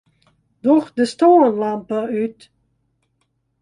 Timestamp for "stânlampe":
1.11-1.99